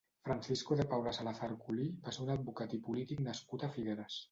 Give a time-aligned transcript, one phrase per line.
[0.27, 4.19] Francisco de Paula Salazar Culí va ser un advocat i polític nascut a Figueres.